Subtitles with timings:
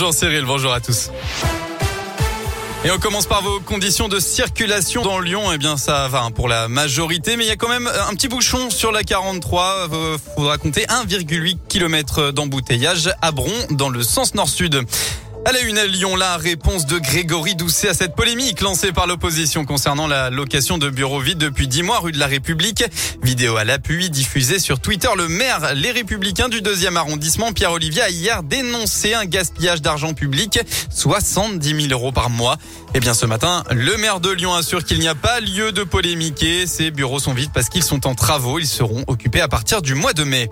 [0.00, 1.10] Jean-Cyril, bonjour à tous.
[2.84, 5.50] Et on commence par vos conditions de circulation dans Lyon.
[5.52, 8.14] Eh bien, ça va hein, pour la majorité, mais il y a quand même un
[8.14, 9.88] petit bouchon sur la 43.
[9.90, 14.84] Il faudra compter 1,8 km d'embouteillage à Bron dans le sens nord-sud.
[15.48, 19.06] À la une à Lyon, la réponse de Grégory Doucet à cette polémique lancée par
[19.06, 22.84] l'opposition concernant la location de bureaux vides depuis 10 mois rue de la République.
[23.22, 25.08] Vidéo à l'appui diffusée sur Twitter.
[25.16, 30.60] Le maire, les Républicains du deuxième arrondissement, Pierre-Olivier, a hier dénoncé un gaspillage d'argent public,
[30.90, 32.58] 70 000 euros par mois.
[32.92, 35.82] Eh bien, ce matin, le maire de Lyon assure qu'il n'y a pas lieu de
[35.82, 36.66] polémiquer.
[36.66, 38.58] Ces bureaux sont vides parce qu'ils sont en travaux.
[38.58, 40.50] Ils seront occupés à partir du mois de mai.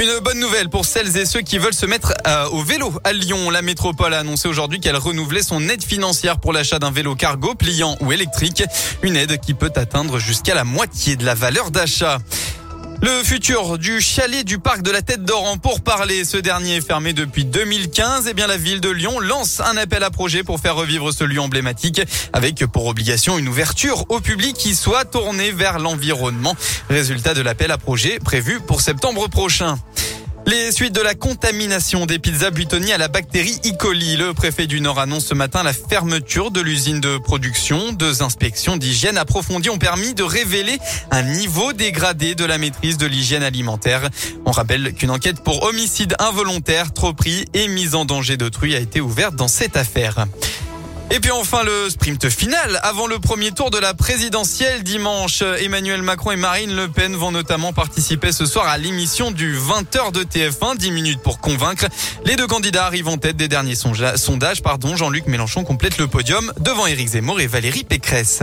[0.00, 3.12] Une bonne nouvelle pour celles et ceux qui veulent se mettre euh, au vélo à
[3.12, 3.50] Lyon.
[3.50, 7.54] La métropole a annoncé aujourd'hui qu'elle renouvelait son aide financière pour l'achat d'un vélo cargo
[7.54, 8.64] pliant ou électrique.
[9.02, 12.16] Une aide qui peut atteindre jusqu'à la moitié de la valeur d'achat.
[13.02, 16.26] Le futur du chalet du parc de la Tête d'Or pour parler.
[16.26, 18.26] Ce dernier est fermé depuis 2015.
[18.28, 21.24] Eh bien, la ville de Lyon lance un appel à projet pour faire revivre ce
[21.24, 22.02] lieu emblématique
[22.34, 26.54] avec pour obligation une ouverture au public qui soit tournée vers l'environnement.
[26.90, 29.78] Résultat de l'appel à projet prévu pour septembre prochain.
[30.46, 33.76] Les suites de la contamination des pizzas buitonies à la bactérie E.
[33.76, 34.16] coli.
[34.16, 37.92] Le préfet du Nord annonce ce matin la fermeture de l'usine de production.
[37.92, 40.78] Deux inspections d'hygiène approfondies ont permis de révéler
[41.10, 44.08] un niveau dégradé de la maîtrise de l'hygiène alimentaire.
[44.46, 48.78] On rappelle qu'une enquête pour homicide involontaire, trop pris et mise en danger d'autrui a
[48.78, 50.26] été ouverte dans cette affaire.
[51.12, 55.42] Et puis enfin le sprint final avant le premier tour de la présidentielle dimanche.
[55.42, 60.12] Emmanuel Macron et Marine Le Pen vont notamment participer ce soir à l'émission du 20h
[60.12, 61.86] de TF1, 10 minutes pour convaincre.
[62.24, 64.62] Les deux candidats arrivent en tête des derniers sondages.
[64.62, 68.42] Pardon, Jean-Luc Mélenchon complète le podium devant Éric Zemmour et Valérie Pécresse.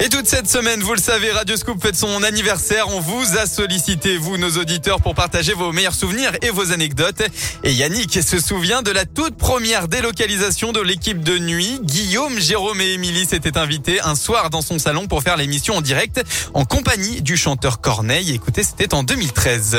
[0.00, 2.86] Et toute cette semaine, vous le savez, Radio Scoop fête son anniversaire.
[2.88, 7.22] On vous a sollicité, vous, nos auditeurs, pour partager vos meilleurs souvenirs et vos anecdotes.
[7.64, 11.80] Et Yannick se souvient de la toute première délocalisation de l'équipe de nuit.
[11.82, 15.80] Guillaume, Jérôme et Émilie s'étaient invités un soir dans son salon pour faire l'émission en
[15.80, 16.22] direct
[16.54, 18.32] en compagnie du chanteur Corneille.
[18.32, 19.78] Écoutez, c'était en 2013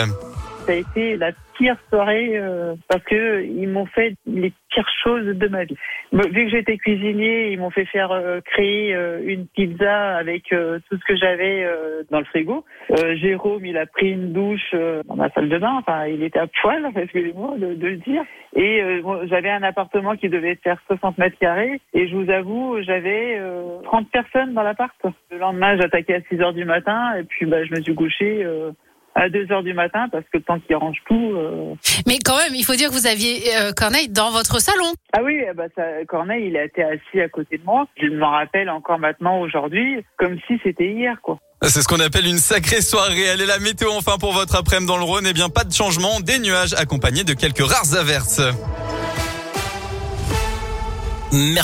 [0.70, 5.26] ça a été la pire soirée euh, parce que ils m'ont fait les pires choses
[5.26, 5.76] de ma vie.
[6.14, 10.98] Vu que j'étais cuisinier, ils m'ont fait faire euh, créer euh, une pizza avec tout
[10.98, 11.68] ce que j'avais
[12.12, 12.64] dans le frigo.
[13.16, 14.76] Jérôme, il a pris une douche
[15.08, 15.78] dans ma salle de bain.
[15.80, 18.24] Enfin, il était à poil, excusez-moi de, de, le dire.
[18.56, 21.82] Et j'avais un appartement qui devait faire 60 mètres carrés.
[21.94, 23.42] Et je vous avoue, j'avais
[23.86, 24.96] 30 personnes dans l'appart.
[25.32, 28.46] Le lendemain, j'attaquais à 6 heures du matin et puis bah, je me suis couché
[29.20, 31.34] à 2 heures du matin parce que le temps qu'il range tout.
[31.36, 31.76] Euh...
[32.08, 34.94] Mais quand même, il faut dire que vous aviez euh, Corneille dans votre salon.
[35.14, 37.88] Ah oui, bah ça, Corneille, il a été assis à côté de moi.
[38.02, 41.38] Je m'en rappelle encore maintenant aujourd'hui, comme si c'était hier, quoi.
[41.64, 43.24] C'est ce qu'on appelle une sacrée soirée.
[43.34, 45.26] Elle est la météo enfin pour votre après-midi dans le Rhône.
[45.28, 48.42] Eh bien, pas de changement, des nuages accompagnés de quelques rares averses.
[51.34, 51.58] Merci.